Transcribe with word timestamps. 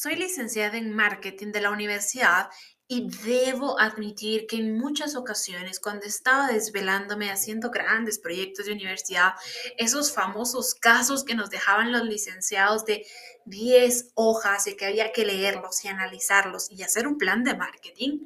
Soy 0.00 0.14
licenciada 0.14 0.78
en 0.78 0.94
marketing 0.94 1.50
de 1.50 1.60
la 1.60 1.72
universidad 1.72 2.50
y 2.86 3.10
debo 3.24 3.80
admitir 3.80 4.46
que 4.46 4.54
en 4.54 4.78
muchas 4.78 5.16
ocasiones, 5.16 5.80
cuando 5.80 6.06
estaba 6.06 6.46
desvelándome 6.46 7.32
haciendo 7.32 7.72
grandes 7.72 8.20
proyectos 8.20 8.66
de 8.66 8.74
universidad, 8.74 9.32
esos 9.76 10.12
famosos 10.12 10.76
casos 10.76 11.24
que 11.24 11.34
nos 11.34 11.50
dejaban 11.50 11.90
los 11.90 12.04
licenciados 12.04 12.84
de 12.84 13.04
10 13.46 14.12
hojas 14.14 14.68
y 14.68 14.76
que 14.76 14.86
había 14.86 15.10
que 15.10 15.26
leerlos 15.26 15.84
y 15.84 15.88
analizarlos 15.88 16.70
y 16.70 16.84
hacer 16.84 17.08
un 17.08 17.18
plan 17.18 17.42
de 17.42 17.56
marketing, 17.56 18.20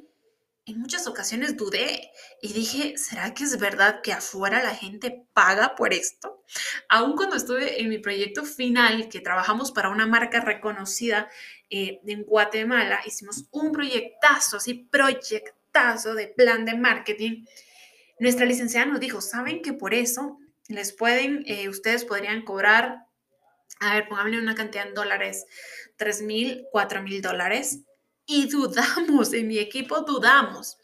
en 0.64 0.78
muchas 0.78 1.06
ocasiones 1.06 1.56
dudé 1.56 2.10
y 2.40 2.52
dije, 2.52 2.96
¿será 2.96 3.34
que 3.34 3.44
es 3.44 3.58
verdad 3.58 4.00
que 4.02 4.12
afuera 4.12 4.62
la 4.62 4.74
gente 4.74 5.26
paga 5.32 5.74
por 5.74 5.92
esto? 5.92 6.44
Aún 6.88 7.16
cuando 7.16 7.36
estuve 7.36 7.80
en 7.80 7.88
mi 7.88 7.98
proyecto 7.98 8.44
final, 8.44 9.08
que 9.08 9.20
trabajamos 9.20 9.72
para 9.72 9.88
una 9.88 10.06
marca 10.06 10.40
reconocida 10.40 11.28
eh, 11.70 12.00
en 12.06 12.22
Guatemala, 12.24 13.00
hicimos 13.04 13.48
un 13.50 13.72
proyectazo, 13.72 14.58
así, 14.58 14.74
proyectazo 14.74 16.14
de 16.14 16.28
plan 16.28 16.64
de 16.64 16.74
marketing. 16.74 17.44
Nuestra 18.20 18.46
licenciada 18.46 18.86
nos 18.86 19.00
dijo, 19.00 19.20
¿saben 19.20 19.62
que 19.62 19.72
por 19.72 19.94
eso 19.94 20.38
les 20.68 20.92
pueden, 20.92 21.42
eh, 21.46 21.68
ustedes 21.68 22.04
podrían 22.04 22.44
cobrar, 22.44 23.06
a 23.80 23.94
ver, 23.94 24.08
pónganle 24.08 24.38
una 24.38 24.54
cantidad 24.54 24.86
en 24.86 24.94
dólares, 24.94 25.44
3 25.96 26.22
mil, 26.22 26.66
4 26.70 27.02
mil 27.02 27.20
dólares? 27.20 27.80
Y 28.26 28.48
dudamos, 28.48 29.32
en 29.32 29.48
mi 29.48 29.58
equipo 29.58 30.00
dudamos. 30.00 30.78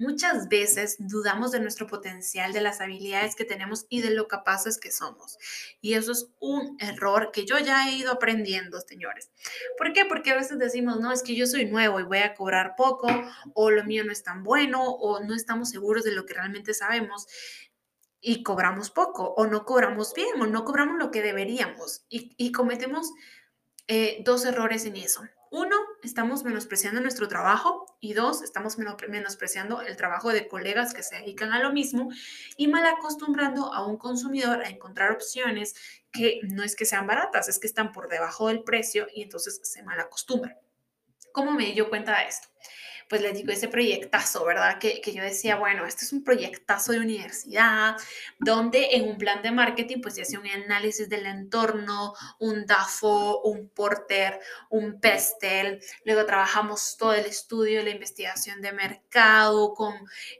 Muchas 0.00 0.48
veces 0.48 0.94
dudamos 1.00 1.50
de 1.50 1.58
nuestro 1.58 1.88
potencial, 1.88 2.52
de 2.52 2.60
las 2.60 2.80
habilidades 2.80 3.34
que 3.34 3.44
tenemos 3.44 3.84
y 3.88 4.00
de 4.00 4.10
lo 4.10 4.28
capaces 4.28 4.78
que 4.78 4.92
somos. 4.92 5.38
Y 5.80 5.94
eso 5.94 6.12
es 6.12 6.28
un 6.38 6.76
error 6.78 7.32
que 7.32 7.44
yo 7.44 7.58
ya 7.58 7.88
he 7.88 7.96
ido 7.96 8.12
aprendiendo, 8.12 8.80
señores. 8.80 9.32
¿Por 9.76 9.92
qué? 9.92 10.04
Porque 10.04 10.30
a 10.30 10.36
veces 10.36 10.56
decimos, 10.56 11.00
no, 11.00 11.10
es 11.10 11.24
que 11.24 11.34
yo 11.34 11.48
soy 11.48 11.64
nuevo 11.64 11.98
y 11.98 12.04
voy 12.04 12.18
a 12.18 12.36
cobrar 12.36 12.74
poco, 12.76 13.08
o 13.54 13.70
lo 13.72 13.82
mío 13.82 14.04
no 14.04 14.12
es 14.12 14.22
tan 14.22 14.44
bueno, 14.44 14.84
o 14.84 15.18
no 15.18 15.34
estamos 15.34 15.70
seguros 15.70 16.04
de 16.04 16.12
lo 16.12 16.26
que 16.26 16.34
realmente 16.34 16.74
sabemos 16.74 17.26
y 18.20 18.44
cobramos 18.44 18.90
poco, 18.90 19.34
o 19.36 19.46
no 19.48 19.64
cobramos 19.64 20.14
bien, 20.14 20.40
o 20.40 20.46
no 20.46 20.64
cobramos 20.64 20.96
lo 20.98 21.10
que 21.10 21.22
deberíamos. 21.22 22.04
Y, 22.08 22.52
cometemos 22.52 23.10
eh, 23.88 24.22
dos 24.24 24.44
errores 24.44 24.84
en 24.86 24.94
eso. 24.94 25.22
Uno, 25.50 25.76
estamos 26.02 26.44
menospreciando 26.44 27.00
nuestro 27.00 27.28
trabajo 27.28 27.86
y 28.00 28.12
dos, 28.12 28.42
estamos 28.42 28.78
menospreciando 28.78 29.82
el 29.82 29.96
trabajo 29.96 30.30
de 30.30 30.48
colegas 30.48 30.94
que 30.94 31.02
se 31.02 31.16
dedican 31.16 31.52
a 31.52 31.62
lo 31.62 31.72
mismo 31.72 32.10
y 32.56 32.68
mal 32.68 32.86
acostumbrando 32.86 33.72
a 33.72 33.86
un 33.86 33.96
consumidor 33.96 34.62
a 34.62 34.68
encontrar 34.68 35.12
opciones 35.12 35.74
que 36.12 36.40
no 36.42 36.62
es 36.62 36.76
que 36.76 36.84
sean 36.84 37.06
baratas, 37.06 37.48
es 37.48 37.58
que 37.58 37.66
están 37.66 37.92
por 37.92 38.08
debajo 38.08 38.48
del 38.48 38.62
precio 38.62 39.06
y 39.14 39.22
entonces 39.22 39.60
se 39.62 39.82
mal 39.82 40.00
acostumbran. 40.00 40.56
¿Cómo 41.32 41.52
me 41.52 41.72
dio 41.72 41.88
cuenta 41.88 42.18
de 42.18 42.28
esto? 42.28 42.48
Pues 43.08 43.22
les 43.22 43.34
digo, 43.34 43.52
ese 43.52 43.68
proyectazo, 43.68 44.44
¿verdad? 44.44 44.78
Que, 44.78 45.00
que, 45.00 45.12
yo 45.12 45.22
decía, 45.22 45.56
bueno, 45.56 45.86
este 45.86 46.04
es 46.04 46.12
un 46.12 46.22
proyectazo 46.22 46.92
de 46.92 47.00
universidad, 47.00 47.96
donde 48.38 48.96
en 48.96 49.08
un 49.08 49.18
plan 49.18 49.42
de 49.42 49.50
marketing, 49.50 50.00
pues 50.02 50.14
se 50.14 50.22
hace 50.22 50.38
un 50.38 50.46
análisis 50.46 51.08
del 51.08 51.26
entorno, 51.26 52.14
un 52.38 52.66
DAFO, 52.66 53.40
un 53.42 53.68
Porter, 53.70 54.40
un 54.70 55.00
PESTEL, 55.00 55.80
luego 56.04 56.26
trabajamos 56.26 56.96
todo 56.98 57.14
el 57.14 57.26
estudio, 57.26 57.82
la 57.82 57.90
investigación 57.90 58.60
de 58.60 58.72
mercado, 58.72 59.74
con 59.74 59.94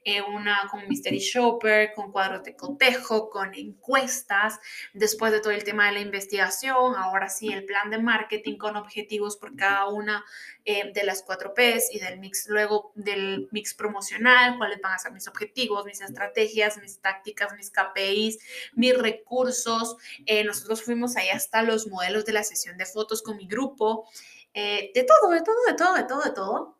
eh, 0.04 0.22
una, 0.22 0.68
con 0.70 0.86
Mystery 0.88 1.18
Shopper, 1.18 1.92
con 1.94 2.12
cuadros 2.12 2.44
de 2.44 2.54
cotejo, 2.54 3.30
con 3.30 3.54
encuestas, 3.54 4.60
después 4.92 5.32
de 5.32 5.40
todo 5.40 5.52
el 5.52 5.64
tema 5.64 5.86
de 5.86 5.92
la 5.92 6.00
investigación, 6.00 6.94
ahora 6.96 7.28
sí, 7.28 7.52
el 7.52 7.64
plan 7.64 7.90
de 7.90 7.98
marketing 7.98 8.58
con 8.58 8.76
objetivos 8.76 9.36
por 9.36 9.56
cada 9.56 9.88
una 9.88 10.24
eh, 10.64 10.92
de 10.92 11.04
las 11.04 11.22
cuatro 11.22 11.54
P's 11.54 11.88
y 11.92 11.98
del 11.98 12.18
mix 12.18 12.46
luego 12.58 12.90
del 12.96 13.48
mix 13.52 13.72
promocional, 13.72 14.58
cuáles 14.58 14.80
van 14.80 14.94
a 14.94 14.98
ser 14.98 15.12
mis 15.12 15.28
objetivos, 15.28 15.84
mis 15.84 16.00
estrategias, 16.00 16.76
mis 16.78 16.98
tácticas, 17.00 17.54
mis 17.56 17.70
KPIs, 17.70 18.38
mis 18.74 18.98
recursos. 18.98 19.96
Eh, 20.26 20.42
nosotros 20.42 20.82
fuimos 20.82 21.16
ahí 21.16 21.28
hasta 21.28 21.62
los 21.62 21.86
modelos 21.86 22.24
de 22.24 22.32
la 22.32 22.42
sesión 22.42 22.76
de 22.76 22.84
fotos 22.84 23.22
con 23.22 23.36
mi 23.36 23.46
grupo, 23.46 24.08
eh, 24.54 24.90
de 24.92 25.04
todo, 25.04 25.30
de 25.30 25.42
todo, 25.42 25.56
de 25.68 25.74
todo, 25.74 25.94
de 25.94 26.04
todo, 26.04 26.22
de 26.22 26.30
todo. 26.30 26.77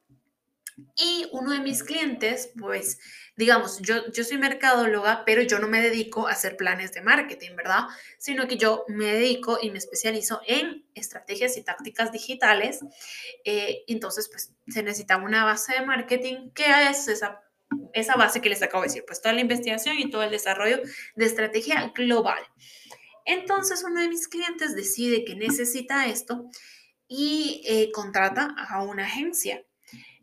Y 0.96 1.28
uno 1.32 1.52
de 1.52 1.60
mis 1.60 1.82
clientes, 1.82 2.52
pues, 2.58 2.98
digamos, 3.36 3.80
yo, 3.80 4.10
yo 4.12 4.24
soy 4.24 4.38
mercadóloga, 4.38 5.24
pero 5.24 5.42
yo 5.42 5.58
no 5.58 5.68
me 5.68 5.80
dedico 5.80 6.28
a 6.28 6.32
hacer 6.32 6.56
planes 6.56 6.92
de 6.92 7.02
marketing, 7.02 7.56
¿verdad? 7.56 7.84
Sino 8.18 8.46
que 8.46 8.56
yo 8.56 8.84
me 8.88 9.06
dedico 9.06 9.58
y 9.60 9.70
me 9.70 9.78
especializo 9.78 10.40
en 10.46 10.84
estrategias 10.94 11.56
y 11.56 11.64
tácticas 11.64 12.12
digitales. 12.12 12.80
Eh, 13.44 13.84
entonces, 13.88 14.28
pues, 14.28 14.54
se 14.68 14.82
necesita 14.82 15.16
una 15.16 15.44
base 15.44 15.74
de 15.74 15.86
marketing. 15.86 16.50
¿Qué 16.54 16.66
es 16.90 17.08
esa, 17.08 17.42
esa 17.92 18.16
base 18.16 18.40
que 18.40 18.48
les 18.48 18.62
acabo 18.62 18.82
de 18.82 18.88
decir? 18.88 19.04
Pues 19.06 19.20
toda 19.20 19.34
la 19.34 19.40
investigación 19.40 19.98
y 19.98 20.10
todo 20.10 20.22
el 20.22 20.30
desarrollo 20.30 20.80
de 21.16 21.24
estrategia 21.24 21.92
global. 21.94 22.42
Entonces, 23.24 23.84
uno 23.84 24.00
de 24.00 24.08
mis 24.08 24.26
clientes 24.26 24.74
decide 24.74 25.24
que 25.24 25.34
necesita 25.34 26.06
esto 26.06 26.48
y 27.08 27.62
eh, 27.66 27.90
contrata 27.92 28.54
a 28.56 28.82
una 28.82 29.04
agencia 29.04 29.64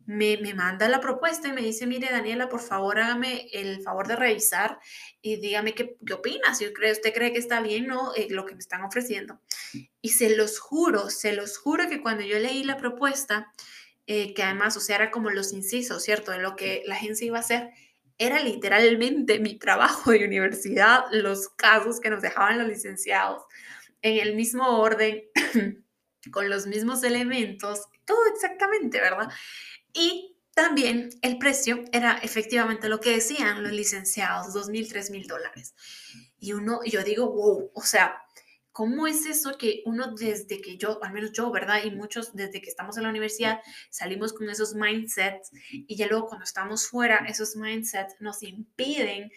me, 0.06 0.38
manda 0.54 0.88
la 0.88 1.02
propuesta 1.02 1.48
y 1.48 1.54
me 1.54 1.62
dice, 1.62 1.88
mire 1.88 2.10
Daniela, 2.12 2.48
por 2.50 2.62
favor 2.62 3.00
hágame 3.00 3.48
el 3.54 3.82
favor 3.82 4.08
de 4.08 4.16
revisar 4.16 4.80
y 5.22 5.38
dígame 5.38 5.74
qué, 5.74 5.98
qué 6.06 6.14
opina, 6.14 6.54
si 6.54 6.68
usted 6.68 7.14
cree 7.14 7.34
que 7.34 7.40
está 7.40 7.62
bien 7.62 7.92
o 7.92 8.14
eh, 8.16 8.28
lo 8.30 8.46
que 8.46 8.54
me 8.54 8.60
están 8.60 8.84
ofreciendo. 8.84 9.40
Y 10.02 10.10
se 10.10 10.36
los 10.36 10.60
juro, 10.60 11.10
se 11.10 11.34
los 11.34 11.58
juro 11.58 11.90
que 11.90 12.02
cuando 12.02 12.24
yo 12.24 12.38
leí 12.40 12.64
la 12.64 12.78
propuesta, 12.78 13.52
eh, 14.08 14.34
que 14.36 14.44
además, 14.44 14.78
o 14.78 14.80
sea, 14.80 14.98
era 14.98 15.12
como 15.12 15.32
los 15.32 15.52
incisos, 15.52 16.04
¿cierto? 16.04 16.32
De 16.32 16.38
lo 16.40 16.56
que 16.56 16.84
la 16.86 16.96
agencia 16.96 17.26
iba 17.26 17.38
a 17.38 17.42
hacer, 17.42 17.72
era 18.18 18.40
literalmente 18.40 19.40
mi 19.40 19.58
trabajo 19.58 20.12
de 20.12 20.26
universidad, 20.26 21.06
los 21.12 21.50
casos 21.50 22.00
que 22.00 22.12
nos 22.12 22.22
dejaban 22.22 22.60
los 22.60 22.68
licenciados 22.68 23.44
en 24.02 24.20
el 24.20 24.36
mismo 24.36 24.80
orden, 24.80 25.24
con 26.32 26.50
los 26.50 26.68
mismos 26.68 27.04
elementos, 27.04 27.82
todo 28.06 28.26
exactamente, 28.34 29.00
¿verdad? 29.00 29.30
Y 29.95 30.38
también 30.53 31.09
el 31.22 31.38
precio 31.38 31.85
era 31.91 32.17
efectivamente 32.17 32.89
lo 32.89 33.00
que 33.00 33.11
decían 33.11 33.63
los 33.63 33.72
licenciados, 33.72 34.53
dos 34.53 34.69
mil, 34.69 34.88
tres 34.89 35.09
mil 35.09 35.25
dólares. 35.25 35.73
Y 36.38 36.51
uno, 36.51 36.81
yo 36.83 37.01
digo, 37.03 37.31
wow, 37.31 37.72
o 37.73 37.81
sea, 37.81 38.22
¿cómo 38.73 39.07
es 39.07 39.25
eso 39.25 39.57
que 39.57 39.83
uno 39.85 40.13
desde 40.13 40.59
que 40.59 40.78
yo, 40.78 41.01
al 41.01 41.13
menos 41.13 41.31
yo, 41.31 41.50
¿verdad? 41.50 41.81
Y 41.85 41.91
muchos 41.91 42.35
desde 42.35 42.61
que 42.61 42.69
estamos 42.69 42.97
en 42.97 43.03
la 43.03 43.09
universidad 43.09 43.61
salimos 43.89 44.33
con 44.33 44.50
esos 44.50 44.75
mindsets 44.75 45.51
y 45.72 45.95
ya 45.95 46.07
luego 46.07 46.27
cuando 46.27 46.44
estamos 46.44 46.88
fuera, 46.88 47.25
esos 47.27 47.56
mindsets 47.56 48.16
nos 48.19 48.44
impiden 48.44 49.31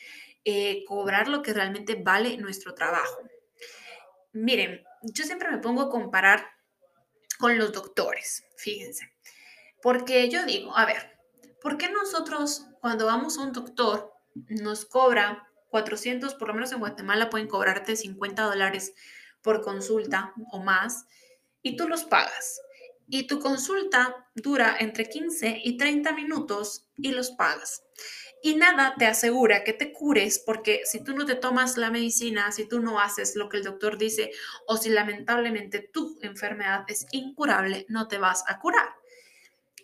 eh, 0.45 0.85
cobrar 0.87 1.29
lo 1.29 1.43
que 1.43 1.53
realmente 1.53 1.95
vale 1.95 2.37
nuestro 2.37 2.75
trabajo. 2.75 3.23
Miren, 4.33 4.83
yo 5.03 5.25
siempre 5.25 5.51
me 5.53 5.59
pongo 5.59 5.83
a 5.83 5.91
comparar 5.91 6.45
con 7.39 7.57
los 7.57 7.73
doctores, 7.73 8.45
fíjense. 8.57 9.13
Porque 9.83 10.29
yo 10.29 10.45
digo, 10.45 10.77
a 10.77 10.87
ver, 10.87 11.19
¿por 11.63 11.79
qué 11.79 11.89
nosotros 11.89 12.67
cuando 12.81 13.07
vamos 13.07 13.39
a 13.39 13.43
un 13.43 13.53
doctor 13.53 14.13
nos 14.49 14.85
cobra 14.85 15.49
400, 15.69 16.35
por 16.35 16.49
lo 16.49 16.55
menos 16.55 16.73
en 16.73 16.81
Guatemala 16.81 17.31
pueden 17.31 17.49
cobrarte 17.49 17.97
50 17.97 18.43
dólares 18.43 18.95
por 19.43 19.63
consulta 19.63 20.33
o 20.53 20.61
más, 20.61 21.07
y 21.63 21.77
tú 21.77 21.89
los 21.89 22.05
pagas? 22.05 22.61
Y 23.07 23.27
tu 23.27 23.41
consulta 23.41 24.29
dura 24.35 24.77
entre 24.79 25.09
15 25.09 25.61
y 25.65 25.77
30 25.79 26.13
minutos 26.13 26.89
y 26.97 27.13
los 27.13 27.31
pagas. 27.31 27.83
Y 28.43 28.55
nada 28.55 28.95
te 28.99 29.07
asegura 29.07 29.65
que 29.65 29.73
te 29.73 29.93
cures 29.93 30.39
porque 30.39 30.83
si 30.85 31.03
tú 31.03 31.15
no 31.15 31.25
te 31.25 31.35
tomas 31.35 31.77
la 31.77 31.91
medicina, 31.91 32.53
si 32.53 32.69
tú 32.69 32.81
no 32.81 33.01
haces 33.01 33.35
lo 33.35 33.49
que 33.49 33.57
el 33.57 33.65
doctor 33.65 33.99
dice 33.99 34.31
o 34.67 34.77
si 34.77 34.91
lamentablemente 34.91 35.81
tu 35.81 36.19
enfermedad 36.23 36.85
es 36.87 37.07
incurable, 37.11 37.85
no 37.89 38.07
te 38.07 38.19
vas 38.19 38.45
a 38.47 38.61
curar. 38.61 38.98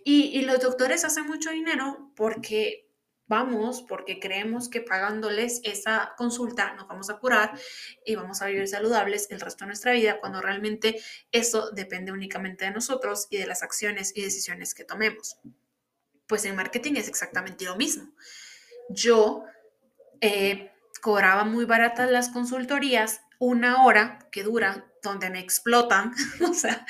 Y, 0.06 0.42
los 0.42 0.60
doctores 0.60 1.04
hacen 1.06 1.26
mucho 1.26 1.50
dinero 1.50 2.12
porque 2.14 2.90
vamos, 3.26 3.82
porque 3.88 4.20
creemos 4.20 4.68
que 4.68 4.82
pagándoles 4.82 5.62
esa 5.64 6.12
consulta 6.18 6.74
nos 6.74 6.86
vamos 6.86 7.08
a 7.08 7.18
curar 7.18 7.58
y 8.04 8.14
vamos 8.14 8.42
a 8.42 8.46
vivir 8.46 8.68
saludables 8.68 9.28
el 9.30 9.40
resto 9.40 9.64
de 9.64 9.68
nuestra 9.68 9.92
vida, 9.92 10.20
cuando 10.20 10.42
realmente 10.42 11.00
eso 11.32 11.70
depende 11.70 12.12
únicamente 12.12 12.66
de 12.66 12.70
nosotros 12.70 13.28
y 13.30 13.38
de 13.38 13.46
las 13.46 13.62
acciones 13.62 14.12
y 14.14 14.22
decisiones 14.22 14.74
que 14.74 14.84
tomemos. 14.84 15.38
Pues 16.26 16.44
en 16.44 16.54
marketing 16.54 16.96
es 16.96 17.08
exactamente 17.08 17.64
lo 17.64 17.76
mismo. 17.76 18.12
Yo 18.90 19.44
eh, 20.20 20.70
cobraba 21.00 21.44
muy 21.44 21.64
baratas 21.64 22.10
las 22.10 22.28
consultorías, 22.28 23.22
una 23.38 23.86
hora 23.86 24.28
que 24.30 24.42
dura 24.42 24.86
donde 25.04 25.30
me 25.30 25.38
explotan, 25.38 26.12
o 26.50 26.52
sea, 26.52 26.84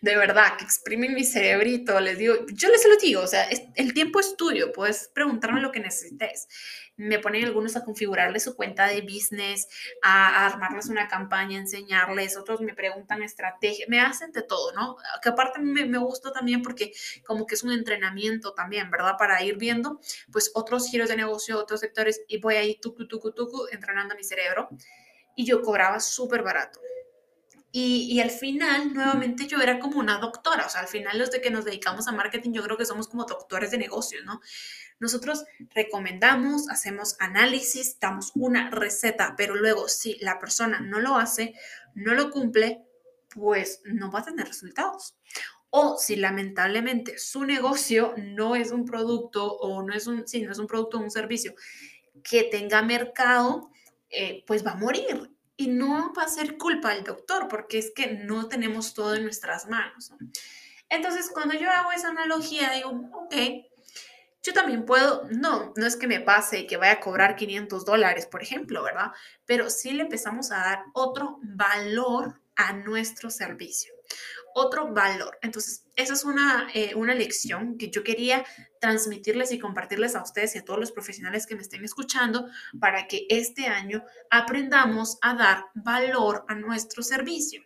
de 0.00 0.16
verdad, 0.16 0.56
que 0.56 0.64
exprimen 0.64 1.14
mi 1.14 1.24
cerebrito, 1.24 2.00
les 2.00 2.18
digo, 2.18 2.34
yo 2.52 2.68
les 2.68 2.84
lo 2.88 2.96
digo, 2.96 3.22
o 3.22 3.26
sea, 3.26 3.48
el 3.74 3.94
tiempo 3.94 4.18
es 4.18 4.36
tuyo, 4.36 4.72
puedes 4.72 5.10
preguntarme 5.14 5.60
lo 5.60 5.70
que 5.70 5.80
necesites. 5.80 6.48
Me 6.96 7.20
ponen 7.20 7.44
algunos 7.44 7.76
a 7.76 7.84
configurarles 7.84 8.42
su 8.42 8.56
cuenta 8.56 8.88
de 8.88 9.02
business, 9.02 9.68
a, 10.02 10.46
armarles 10.46 10.88
una 10.88 11.06
campaña, 11.06 11.56
enseñarles, 11.56 12.36
otros 12.36 12.60
me 12.60 12.74
preguntan 12.74 13.22
estrategia, 13.22 13.86
me 13.88 14.00
hacen 14.00 14.32
de 14.32 14.42
todo, 14.42 14.72
¿no? 14.72 14.96
Que 15.22 15.28
aparte 15.28 15.60
me, 15.60 15.84
me 15.86 15.98
gusta 15.98 16.32
también 16.32 16.62
porque 16.62 16.92
como 17.24 17.46
que 17.46 17.54
es 17.54 17.62
un 17.62 17.70
entrenamiento 17.70 18.52
también, 18.52 18.90
¿verdad? 18.90 19.14
Para 19.16 19.40
ir 19.44 19.58
viendo, 19.58 20.00
pues, 20.32 20.50
otros 20.54 20.88
giros 20.90 21.08
de 21.08 21.16
negocio, 21.16 21.58
otros 21.58 21.78
sectores, 21.78 22.22
y 22.26 22.40
voy 22.40 22.56
ahí, 22.56 22.80
tucu, 22.80 23.06
tucu, 23.06 23.30
tucu, 23.30 23.68
entrenando 23.70 24.16
mi 24.16 24.24
cerebro. 24.24 24.68
Y 25.36 25.46
yo 25.46 25.62
cobraba 25.62 26.00
súper 26.00 26.42
barato 26.42 26.80
y, 27.70 28.18
al 28.20 28.30
final, 28.30 28.94
nuevamente, 28.94 29.46
yo 29.46 29.60
era 29.60 29.78
como 29.78 30.00
una 30.00 30.18
doctora, 30.18 30.64
o 30.64 30.68
sea, 30.70 30.80
al 30.80 30.88
final 30.88 31.18
los 31.18 31.30
de 31.30 31.42
que 31.42 31.50
nos 31.50 31.66
dedicamos 31.66 32.08
a 32.08 32.12
marketing, 32.12 32.52
yo 32.52 32.62
creo 32.62 32.78
que 32.78 32.86
somos 32.86 33.08
como 33.08 33.24
doctores 33.24 33.70
de 33.70 33.78
negocio, 33.78 34.24
¿no? 34.24 34.40
Nosotros 34.98 35.44
recomendamos, 35.74 36.70
hacemos 36.70 37.16
análisis, 37.20 38.00
damos 38.00 38.32
una 38.34 38.70
receta, 38.70 39.34
pero 39.36 39.54
luego 39.54 39.86
si 39.88 40.16
la 40.20 40.38
persona 40.38 40.80
no 40.80 40.98
lo 40.98 41.16
hace, 41.16 41.54
no 41.94 42.14
lo 42.14 42.30
cumple, 42.30 42.86
pues 43.34 43.82
no 43.84 44.10
va 44.10 44.20
a 44.20 44.24
tener 44.24 44.46
resultados. 44.46 45.14
O 45.68 45.98
si 45.98 46.16
lamentablemente 46.16 47.18
su 47.18 47.44
negocio 47.44 48.14
no 48.16 48.56
es 48.56 48.70
un 48.70 48.86
producto 48.86 49.44
o 49.44 49.82
no 49.82 49.94
es 49.94 50.06
un, 50.06 50.26
sí, 50.26 50.40
no 50.40 50.52
es 50.52 50.58
un 50.58 50.66
producto 50.66 50.96
o 50.96 51.02
un 51.02 51.10
servicio 51.10 51.54
que 52.24 52.44
tenga 52.44 52.80
mercado, 52.80 53.70
eh, 54.08 54.42
pues 54.46 54.66
va 54.66 54.72
a 54.72 54.76
morir 54.76 55.37
y 55.58 55.66
no 55.66 56.14
va 56.14 56.22
a 56.22 56.28
ser 56.28 56.56
culpa 56.56 56.94
del 56.94 57.02
doctor, 57.02 57.48
porque 57.48 57.78
es 57.78 57.90
que 57.94 58.12
no 58.12 58.48
tenemos 58.48 58.94
todo 58.94 59.16
en 59.16 59.24
nuestras 59.24 59.66
manos. 59.66 60.12
Entonces, 60.88 61.30
cuando 61.34 61.54
yo 61.54 61.68
hago 61.68 61.90
esa 61.90 62.08
analogía, 62.08 62.70
digo, 62.70 62.90
ok, 63.12 63.34
yo 64.40 64.52
también 64.52 64.86
puedo, 64.86 65.24
no, 65.32 65.72
no 65.76 65.84
es 65.84 65.96
que 65.96 66.06
me 66.06 66.20
pase 66.20 66.60
y 66.60 66.66
que 66.68 66.76
vaya 66.76 66.92
a 66.92 67.00
cobrar 67.00 67.34
500 67.34 67.84
dólares, 67.84 68.26
por 68.26 68.40
ejemplo, 68.40 68.84
¿verdad? 68.84 69.10
Pero 69.46 69.68
sí 69.68 69.90
le 69.90 70.04
empezamos 70.04 70.52
a 70.52 70.58
dar 70.58 70.84
otro 70.94 71.40
valor 71.42 72.40
a 72.54 72.72
nuestro 72.72 73.28
servicio 73.28 73.92
otro 74.58 74.92
valor. 74.92 75.38
Entonces, 75.42 75.84
esa 75.96 76.14
es 76.14 76.24
una, 76.24 76.68
eh, 76.74 76.94
una 76.94 77.14
lección 77.14 77.78
que 77.78 77.90
yo 77.90 78.02
quería 78.02 78.44
transmitirles 78.80 79.52
y 79.52 79.58
compartirles 79.58 80.14
a 80.14 80.22
ustedes 80.22 80.54
y 80.54 80.58
a 80.58 80.64
todos 80.64 80.78
los 80.78 80.92
profesionales 80.92 81.46
que 81.46 81.56
me 81.56 81.62
estén 81.62 81.84
escuchando 81.84 82.46
para 82.80 83.06
que 83.06 83.26
este 83.28 83.66
año 83.66 84.02
aprendamos 84.30 85.18
a 85.22 85.34
dar 85.34 85.64
valor 85.74 86.44
a 86.48 86.54
nuestro 86.54 87.02
servicio. 87.02 87.62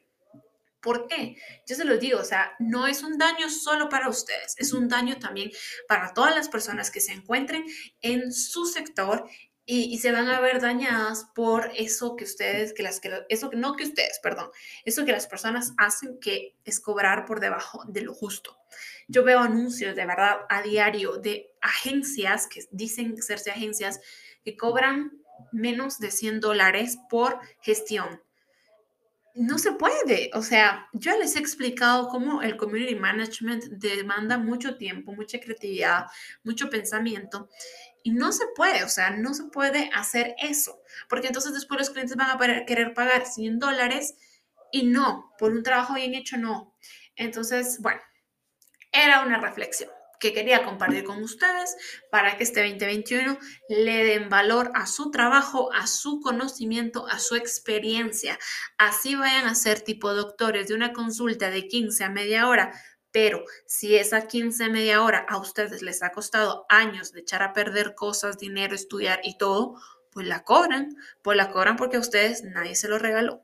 ¿Por 0.80 1.06
qué? 1.06 1.36
Yo 1.66 1.76
se 1.76 1.84
los 1.84 2.00
digo, 2.00 2.18
o 2.18 2.24
sea, 2.24 2.52
no 2.58 2.88
es 2.88 3.04
un 3.04 3.16
daño 3.16 3.48
solo 3.48 3.88
para 3.88 4.08
ustedes, 4.08 4.56
es 4.58 4.72
un 4.72 4.88
daño 4.88 5.16
también 5.20 5.52
para 5.86 6.12
todas 6.12 6.34
las 6.34 6.48
personas 6.48 6.90
que 6.90 7.00
se 7.00 7.12
encuentren 7.12 7.64
en 8.00 8.32
su 8.32 8.66
sector 8.66 9.28
y, 9.64 9.98
se 9.98 10.10
van 10.10 10.28
a 10.28 10.40
ver 10.40 10.60
dañadas 10.60 11.26
por 11.34 11.70
eso 11.76 12.16
que 12.16 12.24
ustedes, 12.24 12.72
que 12.72 12.82
las 12.82 12.98
que, 12.98 13.24
eso 13.28 13.48
que 13.48 13.56
no 13.56 13.76
que 13.76 13.84
ustedes, 13.84 14.18
perdón, 14.20 14.50
eso 14.84 15.04
que 15.04 15.12
las 15.12 15.28
personas 15.28 15.72
hacen 15.76 16.18
que 16.18 16.56
es 16.64 16.80
cobrar 16.80 17.26
por 17.26 17.38
debajo 17.38 17.84
de 17.86 18.00
lo 18.00 18.12
justo. 18.12 18.58
Yo 19.06 19.22
veo 19.22 19.38
anuncios 19.38 19.94
de 19.94 20.04
verdad 20.04 20.38
a 20.48 20.62
diario 20.62 21.16
de 21.16 21.52
agencias 21.60 22.48
que 22.48 22.64
dicen 22.72 23.20
serse 23.22 23.52
agencias 23.52 24.00
que 24.44 24.56
cobran 24.56 25.12
menos 25.52 26.00
de 26.00 26.10
100 26.10 26.40
dólares 26.40 26.98
por 27.08 27.38
gestión. 27.60 28.20
No 29.34 29.58
se 29.58 29.72
puede, 29.72 30.30
o 30.34 30.42
sea, 30.42 30.88
yo 30.92 31.16
les 31.16 31.36
he 31.36 31.38
explicado 31.38 32.08
cómo 32.08 32.42
el 32.42 32.56
community 32.56 32.96
management 32.96 33.64
demanda 33.64 34.36
mucho 34.36 34.76
tiempo, 34.76 35.12
mucha 35.12 35.40
creatividad, 35.40 36.06
mucho 36.42 36.68
pensamiento 36.68 37.48
y 38.02 38.12
no 38.12 38.32
se 38.32 38.46
puede, 38.54 38.84
o 38.84 38.88
sea, 38.88 39.10
no 39.10 39.34
se 39.34 39.44
puede 39.44 39.90
hacer 39.94 40.34
eso, 40.38 40.80
porque 41.08 41.28
entonces 41.28 41.52
después 41.52 41.78
los 41.78 41.90
clientes 41.90 42.16
van 42.16 42.30
a 42.30 42.64
querer 42.64 42.94
pagar 42.94 43.26
100 43.26 43.58
dólares 43.58 44.14
y 44.70 44.84
no, 44.84 45.32
por 45.38 45.52
un 45.52 45.62
trabajo 45.62 45.94
bien 45.94 46.14
hecho, 46.14 46.36
no. 46.36 46.74
Entonces, 47.14 47.78
bueno, 47.80 48.00
era 48.90 49.24
una 49.24 49.38
reflexión 49.38 49.90
que 50.22 50.32
quería 50.32 50.62
compartir 50.62 51.02
con 51.02 51.20
ustedes 51.20 51.76
para 52.08 52.36
que 52.36 52.44
este 52.44 52.60
2021 52.60 53.38
le 53.68 54.04
den 54.04 54.28
valor 54.28 54.70
a 54.74 54.86
su 54.86 55.10
trabajo, 55.10 55.72
a 55.72 55.88
su 55.88 56.20
conocimiento, 56.20 57.08
a 57.08 57.18
su 57.18 57.34
experiencia. 57.34 58.38
Así 58.78 59.16
vayan 59.16 59.46
a 59.46 59.56
ser 59.56 59.80
tipo 59.80 60.14
doctores 60.14 60.68
de 60.68 60.74
una 60.74 60.92
consulta 60.92 61.50
de 61.50 61.66
15 61.66 62.04
a 62.04 62.08
media 62.08 62.46
hora 62.46 62.72
pero 63.12 63.44
si 63.66 63.96
esa 63.96 64.26
15 64.26 64.70
media 64.70 65.02
hora 65.02 65.26
a 65.28 65.38
ustedes 65.38 65.82
les 65.82 66.02
ha 66.02 66.10
costado 66.10 66.66
años 66.68 67.12
de 67.12 67.20
echar 67.20 67.42
a 67.42 67.52
perder 67.52 67.94
cosas, 67.94 68.38
dinero, 68.38 68.74
estudiar 68.74 69.20
y 69.22 69.36
todo, 69.36 69.76
pues 70.10 70.26
la 70.26 70.44
cobran, 70.44 70.96
pues 71.22 71.36
la 71.36 71.50
cobran 71.50 71.76
porque 71.76 71.98
a 71.98 72.00
ustedes 72.00 72.42
nadie 72.42 72.74
se 72.74 72.88
lo 72.88 72.98
regaló. 72.98 73.42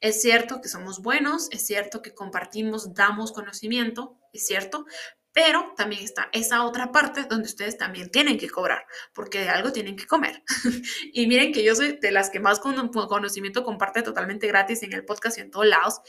Es 0.00 0.20
cierto 0.20 0.60
que 0.60 0.68
somos 0.68 1.00
buenos, 1.00 1.48
es 1.50 1.66
cierto 1.66 2.02
que 2.02 2.14
compartimos, 2.14 2.92
damos 2.94 3.32
conocimiento, 3.32 4.18
es 4.32 4.46
cierto, 4.46 4.84
pero 5.32 5.72
también 5.76 6.04
está 6.04 6.28
esa 6.32 6.64
otra 6.64 6.92
parte 6.92 7.24
donde 7.24 7.46
ustedes 7.48 7.76
también 7.76 8.10
tienen 8.10 8.38
que 8.38 8.48
cobrar, 8.48 8.86
porque 9.12 9.40
de 9.40 9.48
algo 9.48 9.72
tienen 9.72 9.96
que 9.96 10.06
comer. 10.06 10.42
y 11.12 11.26
miren 11.26 11.52
que 11.52 11.64
yo 11.64 11.74
soy 11.74 11.98
de 12.00 12.12
las 12.12 12.30
que 12.30 12.38
más 12.38 12.60
conocimiento 12.60 13.64
comparte 13.64 14.02
totalmente 14.02 14.46
gratis 14.46 14.82
en 14.82 14.92
el 14.92 15.04
podcast 15.04 15.38
y 15.38 15.40
en 15.40 15.50
todos 15.50 15.66
lados, 15.66 16.00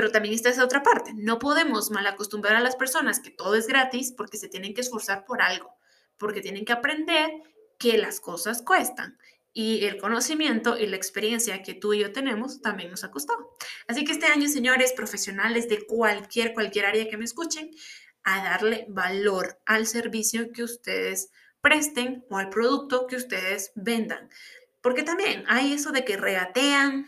pero 0.00 0.12
también 0.12 0.34
está 0.34 0.48
esa 0.48 0.64
otra 0.64 0.82
parte. 0.82 1.12
No 1.14 1.38
podemos 1.38 1.90
mal 1.90 2.06
acostumbrar 2.06 2.56
a 2.56 2.60
las 2.60 2.74
personas 2.74 3.20
que 3.20 3.28
todo 3.30 3.54
es 3.54 3.66
gratis 3.66 4.14
porque 4.16 4.38
se 4.38 4.48
tienen 4.48 4.72
que 4.72 4.80
esforzar 4.80 5.26
por 5.26 5.42
algo, 5.42 5.76
porque 6.16 6.40
tienen 6.40 6.64
que 6.64 6.72
aprender 6.72 7.30
que 7.78 7.98
las 7.98 8.18
cosas 8.18 8.62
cuestan. 8.62 9.18
Y 9.52 9.84
el 9.84 9.98
conocimiento 9.98 10.78
y 10.78 10.86
la 10.86 10.96
experiencia 10.96 11.62
que 11.62 11.74
tú 11.74 11.92
y 11.92 11.98
yo 11.98 12.14
tenemos 12.14 12.62
también 12.62 12.90
nos 12.90 13.04
ha 13.04 13.10
costado. 13.10 13.54
Así 13.88 14.02
que 14.06 14.12
este 14.12 14.24
año, 14.24 14.48
señores 14.48 14.94
profesionales 14.94 15.68
de 15.68 15.84
cualquier, 15.84 16.54
cualquier 16.54 16.86
área 16.86 17.06
que 17.06 17.18
me 17.18 17.26
escuchen, 17.26 17.70
a 18.24 18.42
darle 18.42 18.86
valor 18.88 19.60
al 19.66 19.86
servicio 19.86 20.50
que 20.50 20.62
ustedes 20.62 21.30
presten 21.60 22.24
o 22.30 22.38
al 22.38 22.48
producto 22.48 23.06
que 23.06 23.16
ustedes 23.16 23.72
vendan. 23.74 24.30
Porque 24.80 25.02
también 25.02 25.44
hay 25.46 25.74
eso 25.74 25.92
de 25.92 26.06
que 26.06 26.16
regatean, 26.16 27.06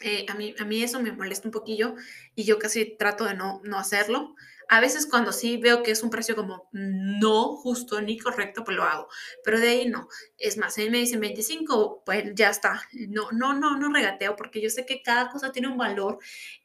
eh, 0.00 0.26
a, 0.28 0.34
mí, 0.34 0.54
a 0.58 0.64
mí 0.64 0.82
eso 0.82 1.00
me 1.00 1.12
molesta 1.12 1.48
un 1.48 1.52
poquillo 1.52 1.94
y 2.34 2.44
yo 2.44 2.58
casi 2.58 2.96
trato 2.96 3.24
de 3.24 3.34
no, 3.34 3.60
no 3.64 3.78
hacerlo. 3.78 4.34
A 4.68 4.80
veces 4.80 5.06
cuando 5.06 5.32
sí 5.32 5.58
veo 5.58 5.82
que 5.84 5.92
es 5.92 6.02
un 6.02 6.10
precio 6.10 6.34
como 6.34 6.68
no 6.72 7.54
justo 7.56 8.00
ni 8.00 8.18
correcto, 8.18 8.64
pues 8.64 8.76
lo 8.76 8.82
hago. 8.82 9.08
Pero 9.44 9.60
de 9.60 9.68
ahí 9.68 9.88
no. 9.88 10.08
Es 10.38 10.56
más, 10.58 10.74
si 10.74 10.90
me 10.90 10.98
dicen 10.98 11.20
25, 11.20 12.02
pues 12.04 12.24
ya 12.34 12.50
está. 12.50 12.82
No, 12.92 13.30
no, 13.30 13.54
no, 13.54 13.76
no 13.78 13.92
regateo 13.92 14.34
porque 14.34 14.60
yo 14.60 14.68
sé 14.68 14.84
que 14.84 15.02
cada 15.02 15.30
cosa 15.30 15.52
tiene 15.52 15.68
un 15.68 15.78
valor 15.78 16.18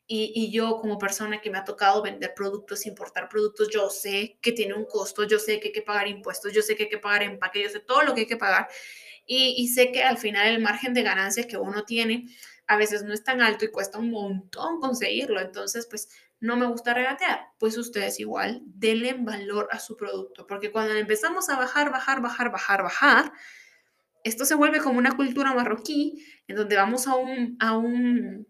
y, 0.07 0.33
y, 0.35 0.51
yo 0.51 0.77
como 0.81 0.97
persona 0.97 1.39
que 1.39 1.49
me 1.49 1.57
ha 1.59 1.63
tocado 1.63 2.01
vender 2.01 2.33
productos, 2.35 2.85
importar 2.85 3.29
productos, 3.29 3.69
yo 3.69 3.89
sé 3.89 4.37
que 4.41 4.51
tiene 4.51 4.73
un 4.73 4.85
costo, 4.85 5.23
yo 5.23 5.39
sé 5.39 5.59
que 5.61 5.69
hay 5.69 5.73
que 5.73 5.81
pagar 5.81 6.07
impuestos, 6.07 6.51
yo 6.51 6.61
sé 6.61 6.75
que 6.75 6.83
hay 6.83 6.89
que 6.89 6.97
pagar 6.97 7.23
empaque, 7.23 7.63
yo 7.63 7.69
sé 7.69 7.79
todo 7.79 8.01
lo 8.01 8.13
que 8.13 8.21
hay 8.21 8.27
que 8.27 8.35
pagar 8.35 8.67
y, 9.25 9.55
y 9.57 9.69
sé 9.69 9.91
que 9.93 10.03
al 10.03 10.17
final 10.17 10.47
el 10.47 10.61
margen 10.61 10.93
de 10.93 11.03
ganancia 11.03 11.47
que 11.47 11.55
uno 11.55 11.85
tiene 11.85 12.25
a 12.71 12.77
veces 12.77 13.03
no 13.03 13.13
es 13.13 13.21
tan 13.21 13.41
alto 13.41 13.65
y 13.65 13.69
cuesta 13.69 13.97
un 13.97 14.11
montón 14.11 14.79
conseguirlo. 14.79 15.41
Entonces, 15.41 15.87
pues 15.89 16.07
no 16.39 16.55
me 16.55 16.65
gusta 16.67 16.93
regatear. 16.93 17.47
Pues 17.59 17.77
ustedes 17.77 18.17
igual 18.21 18.61
denle 18.63 19.13
valor 19.19 19.67
a 19.71 19.79
su 19.79 19.97
producto, 19.97 20.47
porque 20.47 20.71
cuando 20.71 20.93
empezamos 20.93 21.49
a 21.49 21.57
bajar, 21.57 21.91
bajar, 21.91 22.21
bajar, 22.21 22.49
bajar, 22.49 22.81
bajar, 22.81 23.33
esto 24.23 24.45
se 24.45 24.55
vuelve 24.55 24.79
como 24.79 24.99
una 24.99 25.17
cultura 25.17 25.53
marroquí, 25.53 26.25
en 26.47 26.55
donde 26.55 26.77
vamos 26.77 27.07
a 27.07 27.15
un, 27.15 27.57
a 27.59 27.77
un, 27.77 28.47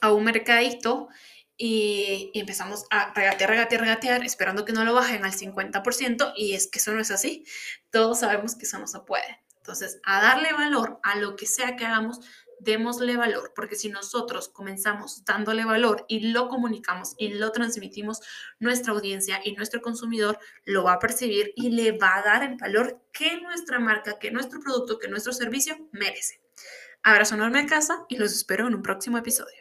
a 0.00 0.14
un 0.14 0.24
mercadito 0.24 1.08
y, 1.54 2.30
y, 2.32 2.40
empezamos 2.40 2.86
a 2.88 3.12
regatear, 3.12 3.50
regatear, 3.50 3.80
regatear, 3.82 4.24
esperando 4.24 4.64
que 4.64 4.72
no 4.72 4.82
lo 4.86 4.94
bajen 4.94 5.26
al 5.26 5.32
50%, 5.32 6.32
y 6.36 6.54
es 6.54 6.68
que 6.68 6.78
eso 6.78 6.94
no 6.94 7.00
es 7.00 7.10
así. 7.10 7.44
Todos 7.90 8.20
sabemos 8.20 8.54
que 8.54 8.64
eso 8.64 8.78
no 8.78 8.86
se 8.86 9.00
puede. 9.00 9.42
Entonces, 9.58 10.00
a 10.04 10.22
darle 10.22 10.54
valor 10.54 11.00
a 11.02 11.16
lo 11.16 11.36
que 11.36 11.46
sea 11.46 11.76
que 11.76 11.84
hagamos, 11.84 12.20
démosle 12.62 13.16
valor, 13.16 13.52
porque 13.54 13.76
si 13.76 13.88
nosotros 13.88 14.48
comenzamos 14.48 15.24
dándole 15.24 15.64
valor 15.64 16.04
y 16.08 16.30
lo 16.30 16.48
comunicamos 16.48 17.14
y 17.18 17.28
lo 17.34 17.52
transmitimos, 17.52 18.20
nuestra 18.58 18.92
audiencia 18.92 19.40
y 19.44 19.52
nuestro 19.52 19.82
consumidor 19.82 20.38
lo 20.64 20.84
va 20.84 20.94
a 20.94 20.98
percibir 20.98 21.52
y 21.56 21.70
le 21.70 21.92
va 21.92 22.16
a 22.16 22.22
dar 22.22 22.42
el 22.42 22.56
valor 22.56 23.00
que 23.12 23.40
nuestra 23.40 23.78
marca, 23.78 24.18
que 24.18 24.30
nuestro 24.30 24.60
producto, 24.60 24.98
que 24.98 25.08
nuestro 25.08 25.32
servicio 25.32 25.88
merece. 25.92 26.40
Abrazo 27.02 27.34
enorme 27.34 27.60
a 27.60 27.66
casa 27.66 28.06
y 28.08 28.16
los 28.16 28.32
espero 28.32 28.68
en 28.68 28.76
un 28.76 28.82
próximo 28.82 29.18
episodio. 29.18 29.50